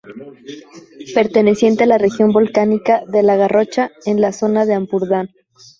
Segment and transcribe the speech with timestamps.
[1.13, 5.29] Pertenece a la Región volcánica de La Garrocha, en la zona del Ampurdán.